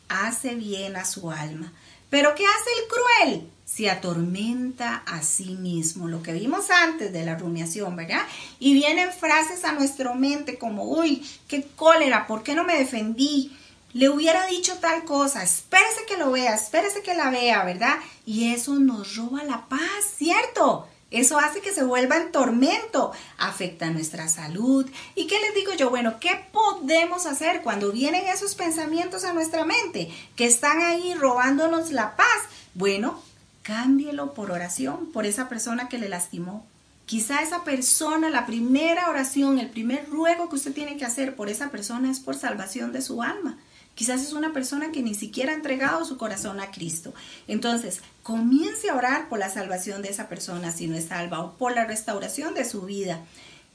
[0.08, 1.72] hace bien a su alma.
[2.10, 3.50] Pero ¿qué hace el cruel?
[3.64, 8.22] Se atormenta a sí mismo, lo que vimos antes de la rumiación, ¿verdad?
[8.60, 13.56] Y vienen frases a nuestra mente como, uy, qué cólera, ¿por qué no me defendí?
[13.92, 17.96] Le hubiera dicho tal cosa, espérese que lo vea, espérese que la vea, ¿verdad?
[18.24, 19.80] Y eso nos roba la paz,
[20.16, 20.86] ¿cierto?
[21.10, 24.90] Eso hace que se vuelva en tormento, afecta nuestra salud.
[25.14, 25.88] ¿Y qué les digo yo?
[25.88, 31.92] Bueno, ¿qué podemos hacer cuando vienen esos pensamientos a nuestra mente que están ahí robándonos
[31.92, 32.26] la paz?
[32.74, 33.22] Bueno,
[33.62, 36.66] cámbielo por oración por esa persona que le lastimó.
[37.06, 41.48] Quizá esa persona, la primera oración, el primer ruego que usted tiene que hacer por
[41.48, 43.58] esa persona es por salvación de su alma.
[43.96, 47.14] Quizás es una persona que ni siquiera ha entregado su corazón a Cristo.
[47.48, 51.54] Entonces, comience a orar por la salvación de esa persona si no es salva o
[51.54, 53.24] por la restauración de su vida.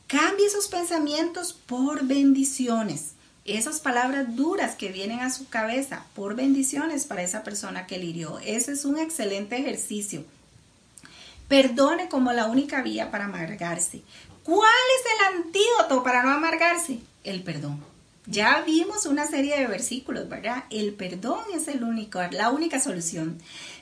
[0.06, 3.14] Cambie esos pensamientos por bendiciones.
[3.46, 8.06] Esas palabras duras que vienen a su cabeza por bendiciones para esa persona que le
[8.06, 8.38] hirió.
[8.46, 10.24] Ese es un excelente ejercicio.
[11.48, 14.04] Perdone como la única vía para amargarse.
[14.44, 17.00] ¿Cuál es el antídoto para no amargarse?
[17.24, 17.91] El perdón.
[18.28, 20.66] Ya vimos una serie de versículos, ¿verdad?
[20.70, 23.40] El perdón es el único, la única solución.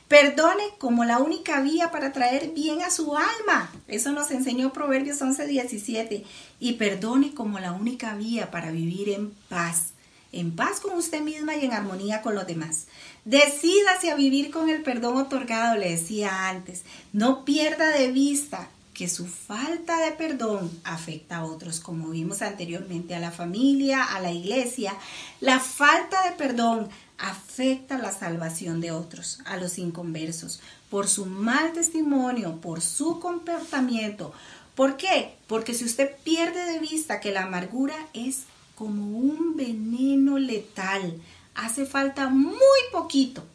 [0.08, 3.70] Perdone como la única vía para traer bien a su alma.
[3.88, 6.24] Eso nos enseñó Proverbios 11, 17.
[6.60, 9.90] Y perdone como la única vía para vivir en paz.
[10.32, 12.86] En paz con usted misma y en armonía con los demás.
[13.26, 16.84] Decídase a vivir con el perdón otorgado, le decía antes.
[17.12, 23.16] No pierda de vista que su falta de perdón afecta a otros, como vimos anteriormente,
[23.16, 24.94] a la familia, a la iglesia.
[25.40, 30.60] La falta de perdón afecta la salvación de otros, a los inconversos,
[30.90, 34.34] por su mal testimonio, por su comportamiento.
[34.76, 35.34] ¿Por qué?
[35.48, 38.42] Porque si usted pierde de vista que la amargura es
[38.76, 41.22] como un veneno letal,
[41.56, 43.46] hace falta muy poquito,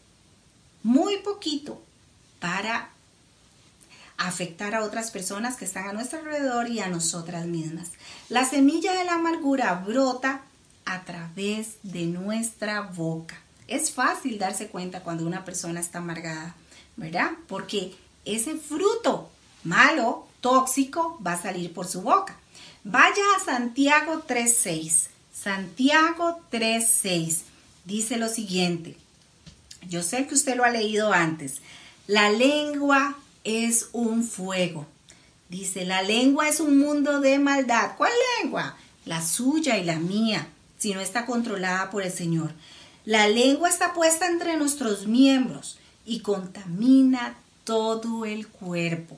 [0.83, 1.83] muy poquito
[2.41, 2.94] para
[4.17, 7.93] afectar a otras personas que están a nuestro alrededor y a nosotras mismas.
[8.29, 10.43] La semilla de la amargura brota
[10.85, 13.37] a través de nuestra boca.
[13.67, 16.55] Es fácil darse cuenta cuando una persona está amargada,
[16.97, 17.33] ¿verdad?
[17.49, 19.31] Porque ese fruto
[19.63, 22.37] malo, tóxico, va a salir por su boca.
[22.85, 25.09] Vaya a Santiago 3.6.
[25.33, 27.43] Santiago 3.6
[27.85, 28.97] dice lo siguiente.
[29.89, 31.61] Yo sé que usted lo ha leído antes.
[32.07, 34.87] La lengua es un fuego.
[35.49, 37.93] Dice, la lengua es un mundo de maldad.
[37.97, 38.77] ¿Cuál lengua?
[39.05, 42.53] La suya y la mía, si no está controlada por el Señor.
[43.05, 49.17] La lengua está puesta entre nuestros miembros y contamina todo el cuerpo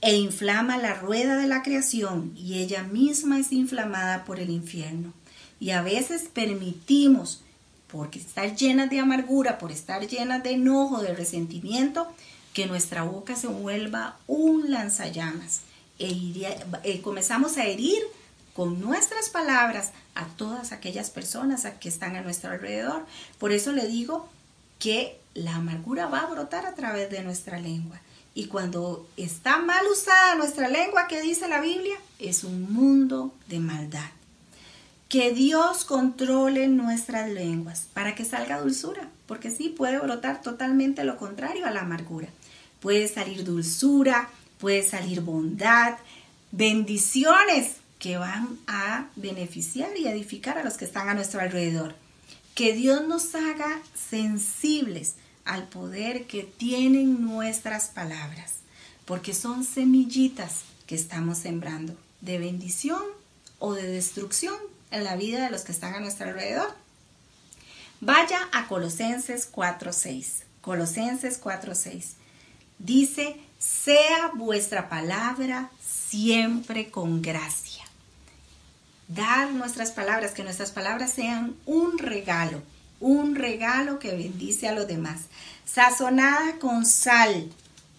[0.00, 5.12] e inflama la rueda de la creación y ella misma es inflamada por el infierno.
[5.60, 7.42] Y a veces permitimos,
[7.86, 12.08] porque estar llenas de amargura, por estar llenas de enojo, de resentimiento,
[12.52, 15.62] que nuestra boca se vuelva un lanzallamas
[15.98, 18.02] e eh, comenzamos a herir
[18.54, 23.06] con nuestras palabras a todas aquellas personas que están a nuestro alrededor.
[23.38, 24.28] Por eso le digo
[24.78, 28.00] que la amargura va a brotar a través de nuestra lengua.
[28.34, 31.96] Y cuando está mal usada nuestra lengua, ¿qué dice la Biblia?
[32.18, 34.10] Es un mundo de maldad.
[35.08, 41.18] Que Dios controle nuestras lenguas para que salga dulzura, porque sí puede brotar totalmente lo
[41.18, 42.28] contrario a la amargura
[42.82, 45.96] puede salir dulzura, puede salir bondad,
[46.50, 51.94] bendiciones que van a beneficiar y edificar a los que están a nuestro alrededor.
[52.56, 55.14] Que Dios nos haga sensibles
[55.44, 58.56] al poder que tienen nuestras palabras,
[59.04, 63.02] porque son semillitas que estamos sembrando de bendición
[63.60, 64.56] o de destrucción
[64.90, 66.74] en la vida de los que están a nuestro alrededor.
[68.00, 70.42] Vaya a Colosenses 4.6.
[70.60, 72.21] Colosenses 4.6
[72.82, 77.84] dice, sea vuestra palabra siempre con gracia.
[79.08, 82.62] Dar nuestras palabras, que nuestras palabras sean un regalo,
[83.00, 85.22] un regalo que bendice a los demás,
[85.64, 87.50] sazonada con sal,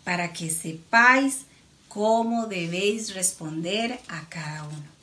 [0.04, 1.42] para que sepáis
[1.88, 4.94] cómo debéis responder a cada uno.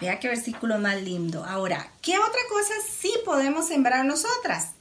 [0.00, 1.44] Vea qué versículo más lindo.
[1.44, 4.72] Ahora, ¿qué otra cosa sí podemos sembrar nosotras?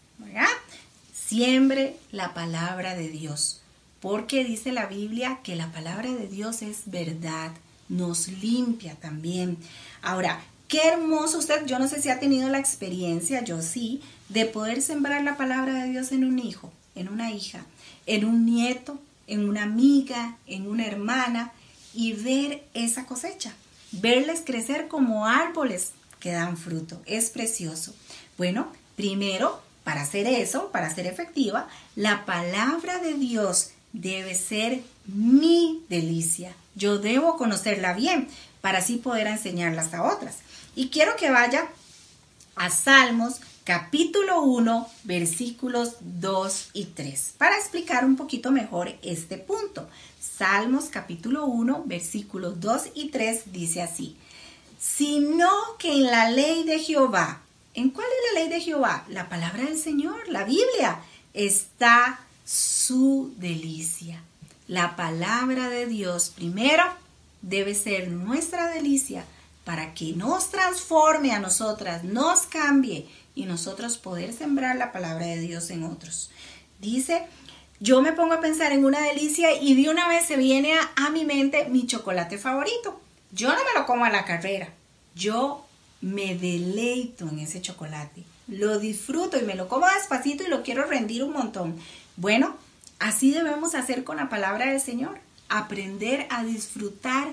[1.13, 3.62] Siembre la palabra de Dios
[4.01, 7.51] porque dice la Biblia que la palabra de Dios es verdad,
[7.89, 9.57] nos limpia también.
[10.01, 14.45] Ahora, qué hermoso usted, yo no sé si ha tenido la experiencia, yo sí, de
[14.45, 17.65] poder sembrar la palabra de Dios en un hijo, en una hija,
[18.05, 21.51] en un nieto, en una amiga, en una hermana
[21.93, 23.53] y ver esa cosecha,
[23.91, 27.01] verles crecer como árboles que dan fruto.
[27.05, 27.93] Es precioso.
[28.38, 35.84] Bueno, primero, para hacer eso, para ser efectiva, la palabra de Dios debe ser mi
[35.89, 36.54] delicia.
[36.75, 38.28] Yo debo conocerla bien
[38.62, 40.38] para así poder enseñarlas a otras.
[40.75, 41.67] Y quiero que vaya
[42.56, 49.87] a Salmos capítulo 1, versículos 2 y 3, para explicar un poquito mejor este punto.
[50.19, 54.17] Salmos capítulo 1, versículos 2 y 3 dice así,
[54.79, 57.42] sino que en la ley de Jehová,
[57.73, 59.06] ¿en cuál es la ley de Jehová?
[59.10, 61.02] La palabra del Señor, la Biblia,
[61.33, 62.19] está
[62.50, 64.23] su delicia.
[64.67, 66.83] La palabra de Dios primero
[67.43, 69.23] debe ser nuestra delicia
[69.65, 75.39] para que nos transforme a nosotras, nos cambie y nosotros poder sembrar la palabra de
[75.39, 76.31] Dios en otros.
[76.79, 77.27] Dice,
[77.79, 80.91] yo me pongo a pensar en una delicia y de una vez se viene a,
[80.95, 83.00] a mi mente mi chocolate favorito.
[83.31, 84.73] Yo no me lo como a la carrera,
[85.13, 85.67] yo
[86.02, 90.85] me deleito en ese chocolate, lo disfruto y me lo como despacito y lo quiero
[90.85, 91.79] rendir un montón.
[92.20, 92.56] Bueno,
[93.00, 97.30] Así debemos hacer con la palabra del Señor, aprender a disfrutar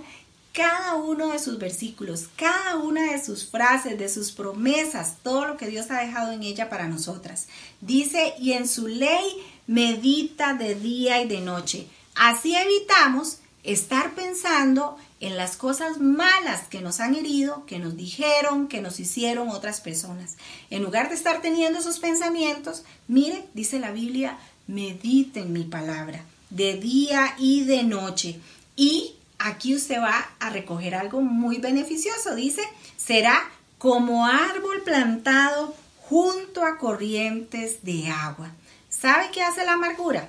[0.53, 5.57] cada uno de sus versículos, cada una de sus frases, de sus promesas, todo lo
[5.57, 7.49] que Dios ha dejado en ella para nosotras.
[7.80, 11.89] Dice, y en su ley medita de día y de noche.
[12.14, 18.68] Así evitamos estar pensando en las cosas malas que nos han herido, que nos dijeron,
[18.68, 20.37] que nos hicieron otras personas.
[20.70, 26.24] En lugar de estar teniendo esos pensamientos, mire, dice la Biblia, medite en mi palabra,
[26.50, 28.40] de día y de noche.
[28.76, 32.34] Y aquí usted va a recoger algo muy beneficioso.
[32.34, 32.62] Dice,
[32.96, 35.74] será como árbol plantado
[36.08, 38.50] junto a corrientes de agua.
[38.88, 40.28] ¿Sabe qué hace la amargura?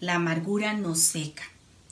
[0.00, 1.42] La amargura nos seca,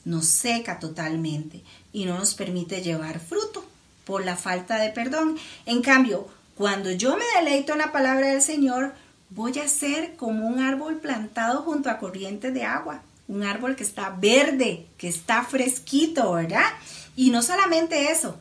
[0.04, 1.62] nos seca totalmente
[1.92, 3.64] y no nos permite llevar fruto
[4.04, 5.36] por la falta de perdón.
[5.66, 8.94] En cambio, cuando yo me deleito en la palabra del Señor,
[9.30, 13.84] voy a ser como un árbol plantado junto a corrientes de agua un árbol que
[13.84, 16.64] está verde, que está fresquito, ¿verdad?
[17.14, 18.38] Y no solamente eso,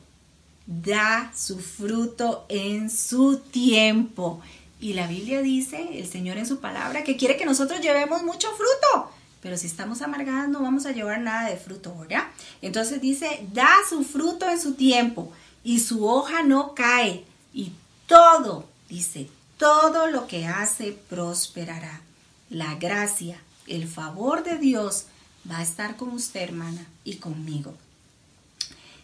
[0.65, 4.41] da su fruto en su tiempo.
[4.79, 8.47] Y la Biblia dice, el Señor en su palabra, que quiere que nosotros llevemos mucho
[8.51, 9.11] fruto.
[9.41, 12.23] Pero si estamos amargadas no vamos a llevar nada de fruto, ¿verdad?
[12.61, 15.31] Entonces dice, da su fruto en su tiempo
[15.63, 17.23] y su hoja no cae.
[17.53, 17.73] Y
[18.07, 22.01] todo, dice, todo lo que hace prosperará.
[22.49, 25.05] La gracia, el favor de Dios
[25.49, 27.73] va a estar con usted, hermana, y conmigo.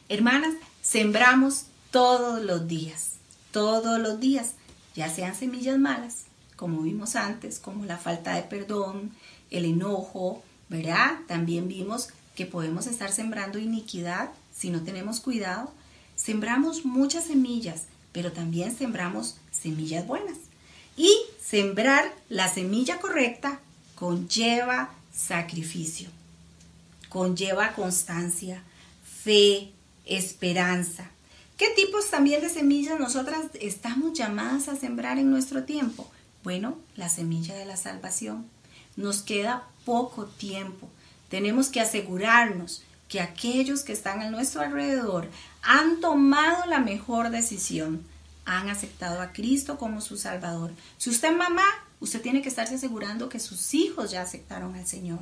[0.10, 3.14] Hermanas, sembramos todos los días,
[3.52, 4.54] todos los días,
[4.96, 6.26] ya sean semillas malas,
[6.56, 9.12] como vimos antes, como la falta de perdón,
[9.50, 11.20] el enojo, ¿verdad?
[11.28, 15.72] También vimos que podemos estar sembrando iniquidad si no tenemos cuidado.
[16.16, 20.38] Sembramos muchas semillas, pero también sembramos semillas buenas.
[20.96, 21.12] Y
[21.42, 23.60] sembrar la semilla correcta
[23.96, 26.10] conlleva sacrificio,
[27.10, 28.62] conlleva constancia,
[29.24, 29.72] fe,
[30.06, 31.10] esperanza.
[31.58, 36.12] ¿Qué tipos también de semillas nosotras estamos llamadas a sembrar en nuestro tiempo?
[36.44, 38.46] Bueno, la semilla de la salvación.
[38.96, 40.90] Nos queda poco tiempo.
[41.30, 45.30] Tenemos que asegurarnos que aquellos que están a nuestro alrededor
[45.62, 48.04] han tomado la mejor decisión,
[48.46, 50.72] han aceptado a Cristo como su Salvador.
[50.98, 51.64] Si usted es mamá,
[52.04, 55.22] Usted tiene que estarse asegurando que sus hijos ya aceptaron al Señor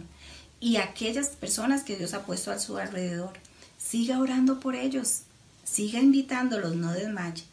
[0.60, 3.34] y aquellas personas que Dios ha puesto a su alrededor.
[3.78, 5.20] Siga orando por ellos,
[5.64, 7.44] siga invitándolos, no desmaye.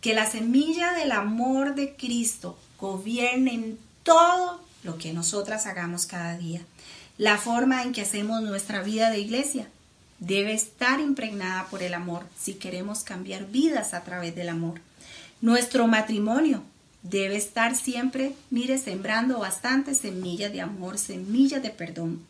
[0.00, 6.36] Que la semilla del amor de Cristo gobierne en todo lo que nosotras hagamos cada
[6.36, 6.60] día.
[7.16, 9.68] La forma en que hacemos nuestra vida de iglesia
[10.18, 14.80] debe estar impregnada por el amor si queremos cambiar vidas a través del amor.
[15.44, 16.62] Nuestro matrimonio
[17.02, 22.22] debe estar siempre, mire, sembrando bastantes semillas de amor, semillas de perdón.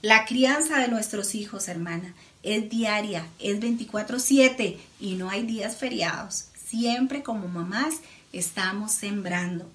[0.00, 6.46] La crianza de nuestros hijos, hermana, es diaria, es 24/7 y no hay días feriados.
[6.66, 7.96] Siempre como mamás
[8.32, 9.70] estamos sembrando.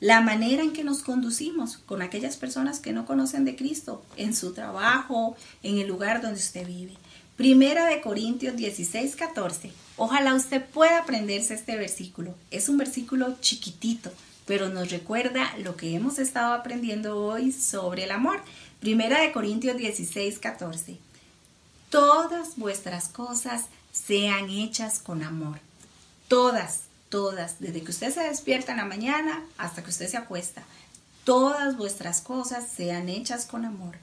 [0.00, 4.34] La manera en que nos conducimos con aquellas personas que no conocen de Cristo, en
[4.34, 6.94] su trabajo, en el lugar donde usted vive.
[7.36, 9.70] Primera de Corintios 16, 14.
[9.98, 12.34] Ojalá usted pueda aprenderse este versículo.
[12.50, 14.10] Es un versículo chiquitito,
[14.46, 18.40] pero nos recuerda lo que hemos estado aprendiendo hoy sobre el amor.
[18.80, 20.96] Primera de Corintios 16, 14.
[21.90, 25.58] Todas vuestras cosas sean hechas con amor.
[26.28, 30.62] Todas, todas, desde que usted se despierta en la mañana hasta que usted se acuesta.
[31.24, 33.98] Todas vuestras cosas sean hechas con amor.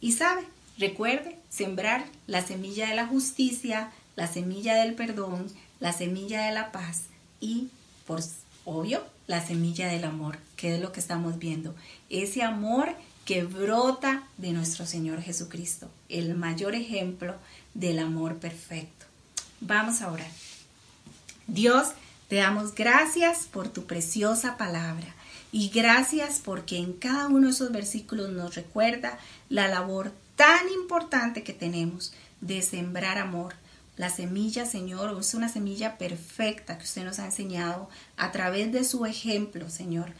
[0.00, 0.46] Y sabe,
[0.78, 5.46] Recuerde sembrar la semilla de la justicia, la semilla del perdón,
[5.80, 7.04] la semilla de la paz
[7.40, 7.68] y,
[8.06, 8.20] por
[8.64, 11.74] obvio, la semilla del amor, que es lo que estamos viendo.
[12.10, 12.94] Ese amor
[13.24, 17.34] que brota de nuestro Señor Jesucristo, el mayor ejemplo
[17.74, 19.06] del amor perfecto.
[19.60, 20.30] Vamos a orar.
[21.46, 21.88] Dios,
[22.28, 25.14] te damos gracias por tu preciosa palabra
[25.52, 29.18] y gracias porque en cada uno de esos versículos nos recuerda
[29.48, 33.56] la labor tan importante que tenemos de sembrar amor.
[33.96, 38.84] La semilla, Señor, es una semilla perfecta que usted nos ha enseñado a través de
[38.84, 40.12] su ejemplo, Señor,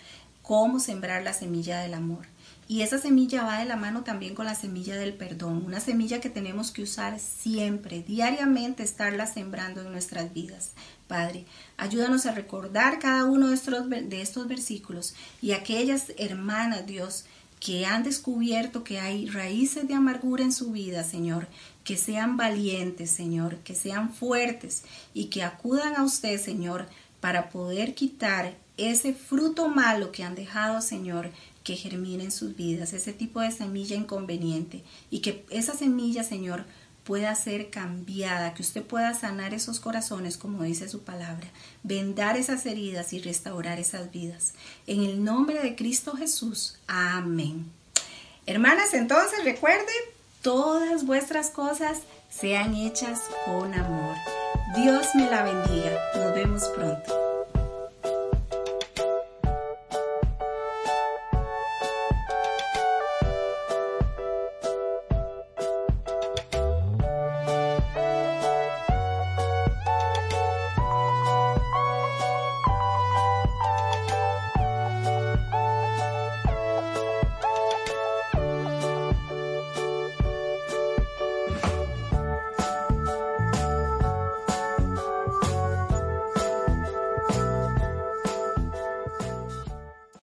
[0.43, 2.27] cómo sembrar la semilla del amor.
[2.67, 6.21] Y esa semilla va de la mano también con la semilla del perdón, una semilla
[6.21, 10.73] que tenemos que usar siempre, diariamente, estarla sembrando en nuestras vidas.
[11.07, 11.47] Padre,
[11.77, 13.55] ayúdanos a recordar cada uno de
[14.21, 17.25] estos, versículos y aquellas hermanas, Dios,
[17.61, 21.49] que han descubierto que hay raíces de amargura en su vida, Señor,
[21.85, 24.85] que sean valientes, Señor, que sean fuertes
[25.15, 26.87] y que acudan a usted, Señor,
[27.21, 31.31] para poder quitar ese fruto malo que han dejado, Señor,
[31.65, 34.85] que germine en sus vidas, ese tipo de semilla inconveniente.
[35.11, 36.65] Y que esa semilla, Señor,
[37.09, 41.49] pueda ser cambiada, que usted pueda sanar esos corazones, como dice su palabra,
[41.83, 44.53] vendar esas heridas y restaurar esas vidas.
[44.87, 46.77] En el nombre de Cristo Jesús.
[46.87, 47.73] Amén.
[48.45, 49.87] Hermanas, entonces recuerden,
[50.43, 54.17] todas vuestras cosas sean hechas con amor.
[54.77, 55.99] Dios me la bendiga.
[56.15, 57.28] Nos vemos pronto.